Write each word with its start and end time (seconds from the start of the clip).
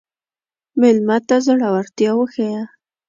مېلمه 0.79 1.17
ته 1.27 1.35
زړورتیا 1.45 2.11
وښیه. 2.15 2.61